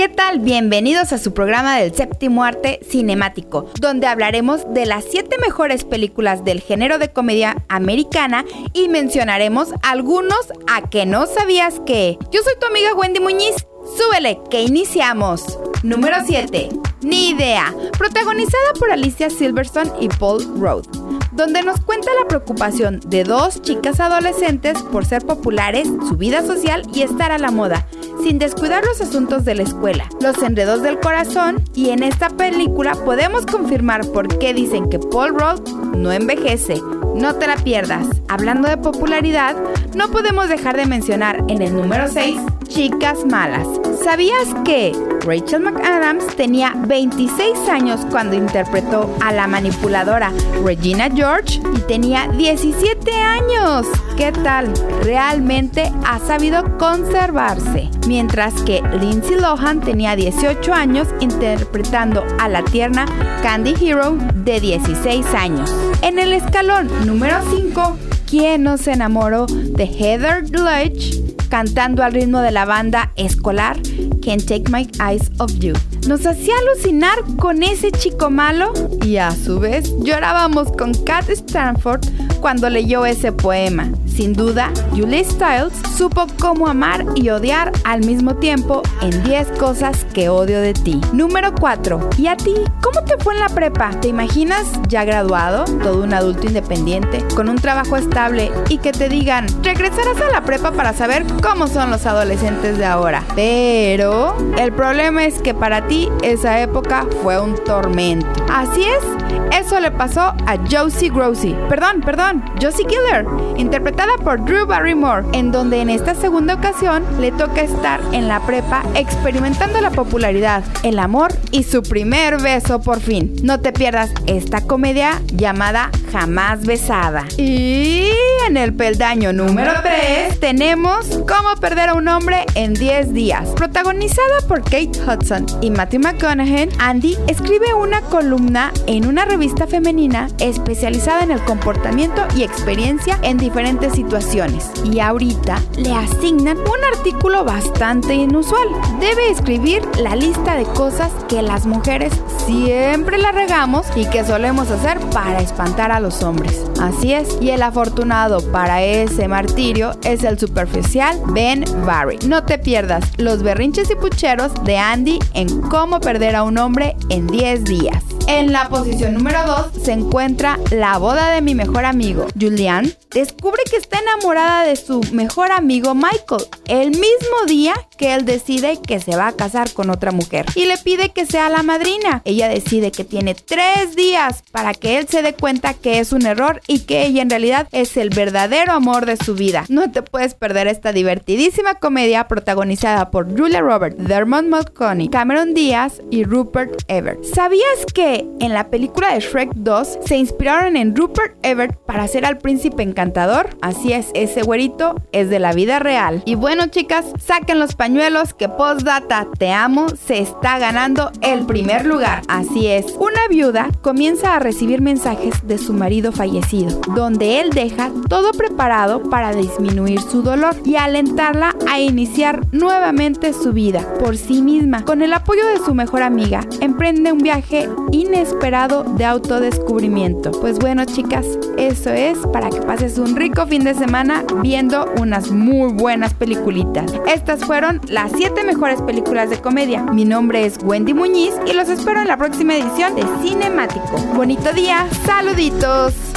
¿Qué 0.00 0.08
tal? 0.08 0.38
Bienvenidos 0.38 1.12
a 1.12 1.18
su 1.18 1.34
programa 1.34 1.76
del 1.76 1.94
séptimo 1.94 2.42
arte 2.42 2.80
cinemático, 2.88 3.66
donde 3.82 4.06
hablaremos 4.06 4.62
de 4.72 4.86
las 4.86 5.04
siete 5.04 5.36
mejores 5.36 5.84
películas 5.84 6.42
del 6.42 6.62
género 6.62 6.96
de 6.96 7.12
comedia 7.12 7.62
americana 7.68 8.46
y 8.72 8.88
mencionaremos 8.88 9.68
algunos 9.82 10.40
a 10.66 10.88
que 10.88 11.04
no 11.04 11.26
sabías 11.26 11.80
que. 11.84 12.16
Yo 12.30 12.40
soy 12.42 12.54
tu 12.58 12.66
amiga 12.66 12.94
Wendy 12.94 13.20
Muñiz. 13.20 13.56
Súbele, 13.98 14.40
que 14.48 14.62
iniciamos. 14.62 15.58
Número 15.82 16.16
7. 16.26 16.70
Ni 17.02 17.28
idea, 17.28 17.74
protagonizada 17.98 18.72
por 18.78 18.92
Alicia 18.92 19.28
Silverstone 19.28 19.92
y 20.00 20.08
Paul 20.08 20.42
Rudd 20.58 20.86
donde 21.32 21.62
nos 21.62 21.80
cuenta 21.80 22.10
la 22.20 22.28
preocupación 22.28 23.00
de 23.06 23.24
dos 23.24 23.62
chicas 23.62 24.00
adolescentes 24.00 24.82
por 24.82 25.06
ser 25.06 25.24
populares, 25.24 25.88
su 26.08 26.16
vida 26.16 26.44
social 26.44 26.82
y 26.92 27.02
estar 27.02 27.32
a 27.32 27.38
la 27.38 27.50
moda, 27.50 27.86
sin 28.22 28.38
descuidar 28.38 28.84
los 28.84 29.00
asuntos 29.00 29.44
de 29.44 29.54
la 29.54 29.62
escuela, 29.62 30.08
los 30.20 30.42
enredos 30.42 30.82
del 30.82 30.98
corazón 31.00 31.62
y 31.74 31.90
en 31.90 32.02
esta 32.02 32.28
película 32.30 32.92
podemos 33.04 33.46
confirmar 33.46 34.06
por 34.08 34.38
qué 34.38 34.54
dicen 34.54 34.88
que 34.88 34.98
Paul 34.98 35.38
Rudd 35.38 35.68
no 35.96 36.12
envejece. 36.12 36.80
No 37.14 37.34
te 37.34 37.46
la 37.46 37.56
pierdas. 37.56 38.06
Hablando 38.28 38.68
de 38.68 38.76
popularidad, 38.76 39.56
no 39.94 40.10
podemos 40.10 40.48
dejar 40.48 40.76
de 40.76 40.86
mencionar 40.86 41.44
en 41.48 41.60
el 41.60 41.74
número 41.74 42.08
6 42.08 42.36
Chicas 42.70 43.26
Malas. 43.26 43.66
¿Sabías 44.04 44.54
que 44.64 44.92
Rachel 45.26 45.60
McAdams 45.60 46.24
tenía 46.36 46.72
26 46.86 47.68
años 47.68 48.00
cuando 48.10 48.36
interpretó 48.36 49.12
a 49.20 49.32
la 49.32 49.48
manipuladora 49.48 50.32
Regina 50.64 51.10
George 51.10 51.60
y 51.76 51.80
tenía 51.80 52.28
17 52.28 53.10
años? 53.10 53.86
¿Qué 54.16 54.30
tal? 54.30 54.72
Realmente 55.02 55.90
ha 56.06 56.20
sabido 56.20 56.78
conservarse. 56.78 57.90
Mientras 58.06 58.54
que 58.62 58.80
Lindsay 59.00 59.40
Lohan 59.40 59.80
tenía 59.80 60.14
18 60.14 60.72
años 60.72 61.08
interpretando 61.18 62.24
a 62.38 62.48
la 62.48 62.62
tierna 62.62 63.04
Candy 63.42 63.74
Hero 63.80 64.16
de 64.36 64.60
16 64.60 65.26
años. 65.34 65.74
En 66.02 66.20
el 66.20 66.32
escalón 66.32 66.88
número 67.04 67.38
5, 67.50 67.98
¿quién 68.28 68.62
no 68.62 68.78
se 68.78 68.92
enamoró 68.92 69.46
de 69.46 69.84
Heather 69.86 70.48
Ledge 70.50 71.29
cantando 71.50 72.02
al 72.02 72.14
ritmo 72.14 72.40
de 72.40 72.52
la 72.52 72.64
banda 72.64 73.12
escolar 73.16 73.76
Can't 74.24 74.46
Take 74.46 74.70
My 74.70 74.88
Eyes 75.06 75.30
Off 75.38 75.52
You. 75.58 75.74
Nos 76.08 76.24
hacía 76.24 76.54
alucinar 76.58 77.18
con 77.36 77.62
ese 77.62 77.90
chico 77.92 78.30
malo 78.30 78.72
y 79.04 79.18
a 79.18 79.32
su 79.32 79.60
vez 79.60 79.92
llorábamos 80.02 80.72
con 80.72 80.94
Kat 80.94 81.28
Stanford 81.28 82.00
cuando 82.40 82.70
leyó 82.70 83.04
ese 83.04 83.32
poema. 83.32 83.90
Sin 84.20 84.34
duda, 84.34 84.70
Julie 84.90 85.24
Stiles 85.24 85.72
supo 85.96 86.26
cómo 86.38 86.68
amar 86.68 87.06
y 87.14 87.30
odiar 87.30 87.72
al 87.84 88.04
mismo 88.04 88.36
tiempo 88.36 88.82
en 89.00 89.22
10 89.22 89.52
cosas 89.58 90.04
que 90.12 90.28
odio 90.28 90.60
de 90.60 90.74
ti. 90.74 91.00
Número 91.14 91.54
4. 91.54 92.10
¿Y 92.18 92.26
a 92.26 92.36
ti? 92.36 92.52
¿Cómo 92.82 93.02
te 93.06 93.16
fue 93.16 93.32
en 93.32 93.40
la 93.40 93.48
prepa? 93.48 93.92
¿Te 94.02 94.08
imaginas 94.08 94.78
ya 94.88 95.04
graduado, 95.04 95.64
todo 95.82 96.02
un 96.02 96.12
adulto 96.12 96.46
independiente, 96.46 97.24
con 97.34 97.48
un 97.48 97.56
trabajo 97.56 97.96
estable 97.96 98.52
y 98.68 98.76
que 98.76 98.92
te 98.92 99.08
digan, 99.08 99.46
regresarás 99.62 100.20
a 100.20 100.30
la 100.30 100.44
prepa 100.44 100.72
para 100.72 100.92
saber 100.92 101.24
cómo 101.42 101.66
son 101.66 101.90
los 101.90 102.04
adolescentes 102.04 102.76
de 102.76 102.84
ahora? 102.84 103.24
Pero 103.34 104.36
el 104.58 104.70
problema 104.72 105.24
es 105.24 105.40
que 105.40 105.54
para 105.54 105.86
ti 105.86 106.10
esa 106.20 106.60
época 106.60 107.06
fue 107.22 107.40
un 107.40 107.54
tormento. 107.64 108.28
Así 108.52 108.84
es, 108.84 109.58
eso 109.58 109.80
le 109.80 109.90
pasó 109.90 110.20
a 110.20 110.58
Josie 110.70 111.08
Grossi. 111.08 111.56
Perdón, 111.70 112.02
perdón, 112.04 112.44
Josie 112.60 112.84
Killer, 112.84 113.24
interpretada 113.56 114.09
por 114.18 114.44
Drew 114.44 114.66
Barrymore, 114.66 115.24
en 115.32 115.52
donde 115.52 115.80
en 115.80 115.90
esta 115.90 116.14
segunda 116.14 116.54
ocasión 116.54 117.04
le 117.20 117.32
toca 117.32 117.62
estar 117.62 118.00
en 118.12 118.28
la 118.28 118.40
prepa 118.40 118.82
experimentando 118.94 119.80
la 119.80 119.90
popularidad, 119.90 120.64
el 120.82 120.98
amor 120.98 121.32
y 121.50 121.62
su 121.62 121.82
primer 121.82 122.40
beso 122.40 122.80
por 122.80 123.00
fin. 123.00 123.34
No 123.42 123.60
te 123.60 123.72
pierdas 123.72 124.10
esta 124.26 124.62
comedia 124.62 125.20
llamada 125.34 125.90
Jamás 126.12 126.66
Besada. 126.66 127.24
Y 127.36 128.10
en 128.46 128.56
el 128.56 128.74
peldaño 128.74 129.32
número 129.32 129.72
3 129.82 130.40
tenemos 130.40 131.06
Cómo 131.28 131.54
perder 131.60 131.90
a 131.90 131.94
un 131.94 132.08
hombre 132.08 132.44
en 132.54 132.74
10 132.74 133.12
días. 133.12 133.48
Protagonizada 133.50 134.40
por 134.48 134.62
Kate 134.62 134.92
Hudson 135.06 135.46
y 135.60 135.70
Matthew 135.70 136.00
McConaughey, 136.00 136.68
Andy 136.78 137.16
escribe 137.28 137.74
una 137.74 138.00
columna 138.02 138.72
en 138.86 139.06
una 139.06 139.24
revista 139.24 139.66
femenina 139.66 140.28
especializada 140.38 141.22
en 141.22 141.30
el 141.30 141.40
comportamiento 141.44 142.26
y 142.36 142.42
experiencia 142.42 143.18
en 143.22 143.38
diferentes 143.38 143.89
situaciones. 143.92 144.70
Y 144.84 145.00
ahorita 145.00 145.62
le 145.76 145.92
asignan 145.92 146.58
un 146.58 146.84
artículo 146.96 147.44
bastante 147.44 148.14
inusual. 148.14 148.68
Debe 149.00 149.30
escribir 149.30 149.82
la 149.98 150.16
lista 150.16 150.56
de 150.56 150.64
cosas 150.64 151.12
que 151.28 151.42
las 151.42 151.66
mujeres 151.66 152.12
siempre 152.46 153.18
la 153.18 153.32
regamos 153.32 153.86
y 153.96 154.06
que 154.06 154.24
solemos 154.24 154.70
hacer 154.70 154.98
para 155.10 155.40
espantar 155.40 155.92
a 155.92 156.00
los 156.00 156.22
hombres. 156.22 156.64
Así 156.80 157.12
es, 157.12 157.38
y 157.40 157.50
el 157.50 157.62
afortunado 157.62 158.40
para 158.52 158.82
ese 158.82 159.28
martirio 159.28 159.92
es 160.02 160.24
el 160.24 160.38
superficial 160.38 161.20
Ben 161.28 161.64
Barry. 161.84 162.18
No 162.26 162.44
te 162.44 162.58
pierdas 162.58 163.04
los 163.18 163.42
berrinches 163.42 163.90
y 163.90 163.94
pucheros 163.94 164.52
de 164.64 164.78
Andy 164.78 165.18
en 165.34 165.60
cómo 165.62 166.00
perder 166.00 166.36
a 166.36 166.42
un 166.42 166.58
hombre 166.58 166.96
en 167.08 167.26
10 167.26 167.64
días. 167.64 168.09
En 168.32 168.52
la 168.52 168.68
posición 168.68 169.14
número 169.14 169.44
2 169.44 169.82
se 169.82 169.90
encuentra 169.90 170.56
la 170.70 170.98
boda 170.98 171.32
de 171.32 171.40
mi 171.40 171.56
mejor 171.56 171.84
amigo. 171.84 172.28
Julian 172.40 172.94
descubre 173.10 173.60
que 173.68 173.76
está 173.76 173.98
enamorada 173.98 174.62
de 174.62 174.76
su 174.76 175.00
mejor 175.10 175.50
amigo 175.50 175.96
Michael 175.96 176.46
el 176.68 176.90
mismo 176.90 177.44
día 177.48 177.74
que 178.00 178.14
él 178.14 178.24
decide 178.24 178.78
que 178.80 178.98
se 178.98 179.14
va 179.14 179.28
a 179.28 179.32
casar 179.32 179.74
con 179.74 179.90
otra 179.90 180.10
mujer 180.10 180.46
y 180.54 180.64
le 180.64 180.78
pide 180.78 181.10
que 181.10 181.26
sea 181.26 181.50
la 181.50 181.62
madrina. 181.62 182.22
Ella 182.24 182.48
decide 182.48 182.92
que 182.92 183.04
tiene 183.04 183.34
tres 183.34 183.94
días 183.94 184.42
para 184.52 184.72
que 184.72 184.96
él 184.96 185.06
se 185.06 185.20
dé 185.20 185.34
cuenta 185.34 185.74
que 185.74 185.98
es 185.98 186.14
un 186.14 186.24
error 186.24 186.62
y 186.66 186.80
que 186.80 187.04
ella 187.04 187.20
en 187.20 187.28
realidad 187.28 187.68
es 187.72 187.98
el 187.98 188.08
verdadero 188.08 188.72
amor 188.72 189.04
de 189.04 189.18
su 189.18 189.34
vida. 189.34 189.66
No 189.68 189.92
te 189.92 190.00
puedes 190.00 190.32
perder 190.32 190.66
esta 190.66 190.92
divertidísima 190.92 191.74
comedia 191.74 192.26
protagonizada 192.26 193.10
por 193.10 193.38
Julia 193.38 193.60
Roberts, 193.60 194.02
Dermot 194.02 194.46
Mulroney, 194.46 195.10
Cameron 195.10 195.52
Diaz 195.52 196.00
y 196.10 196.24
Rupert 196.24 196.82
Everett. 196.88 197.22
¿Sabías 197.24 197.84
que 197.94 198.26
en 198.40 198.54
la 198.54 198.70
película 198.70 199.12
de 199.12 199.20
Shrek 199.20 199.50
2 199.56 199.98
se 200.06 200.16
inspiraron 200.16 200.78
en 200.78 200.96
Rupert 200.96 201.36
Everett 201.42 201.76
para 201.84 202.04
hacer 202.04 202.24
al 202.24 202.38
príncipe 202.38 202.82
encantador. 202.82 203.50
Así 203.60 203.92
es, 203.92 204.06
ese 204.14 204.40
güerito 204.40 204.94
es 205.12 205.28
de 205.28 205.38
la 205.38 205.52
vida 205.52 205.80
real. 205.80 206.22
Y 206.24 206.34
bueno, 206.34 206.68
chicas, 206.68 207.04
saquen 207.22 207.58
los 207.58 207.74
pañuelos 207.74 207.89
que 208.38 208.48
Postdata 208.48 209.26
Te 209.38 209.50
Amo 209.52 209.88
se 209.88 210.20
está 210.20 210.58
ganando 210.58 211.10
el 211.22 211.44
primer 211.44 211.84
lugar. 211.84 212.22
Así 212.28 212.66
es, 212.66 212.94
una 212.98 213.26
viuda 213.28 213.68
comienza 213.82 214.34
a 214.34 214.38
recibir 214.38 214.80
mensajes 214.80 215.46
de 215.46 215.58
su 215.58 215.72
marido 215.72 216.12
fallecido, 216.12 216.80
donde 216.94 217.40
él 217.40 217.50
deja 217.50 217.90
todo 218.08 218.32
preparado 218.32 219.02
para 219.10 219.34
disminuir 219.34 220.00
su 220.00 220.22
dolor 220.22 220.54
y 220.64 220.76
alentarla 220.76 221.54
a 221.68 221.80
iniciar 221.80 222.40
nuevamente 222.52 223.32
su 223.32 223.52
vida 223.52 223.80
por 223.98 224.16
sí 224.16 224.40
misma. 224.40 224.84
Con 224.84 225.02
el 225.02 225.12
apoyo 225.12 225.44
de 225.46 225.58
su 225.58 225.74
mejor 225.74 226.02
amiga, 226.02 226.40
emprende 226.60 227.12
un 227.12 227.18
viaje 227.18 227.68
inesperado 227.90 228.84
de 228.84 229.04
autodescubrimiento. 229.04 230.30
Pues 230.30 230.58
bueno, 230.58 230.84
chicas, 230.84 231.26
eso 231.58 231.90
es 231.90 232.18
para 232.32 232.50
que 232.50 232.60
pases 232.62 232.98
un 232.98 233.16
rico 233.16 233.46
fin 233.46 233.64
de 233.64 233.74
semana 233.74 234.24
viendo 234.42 234.86
unas 234.98 235.30
muy 235.30 235.72
buenas 235.72 236.14
peliculitas. 236.14 236.92
Estas 237.06 237.44
fueron 237.44 237.79
las 237.88 238.12
7 238.12 238.44
mejores 238.44 238.82
películas 238.82 239.30
de 239.30 239.40
comedia. 239.40 239.82
Mi 239.82 240.04
nombre 240.04 240.44
es 240.44 240.58
Wendy 240.62 240.94
Muñiz 240.94 241.34
y 241.46 241.52
los 241.52 241.68
espero 241.68 242.00
en 242.00 242.08
la 242.08 242.16
próxima 242.16 242.54
edición 242.54 242.94
de 242.94 243.04
Cinemático. 243.22 243.98
Bonito 244.14 244.52
día, 244.52 244.86
saluditos. 245.04 246.09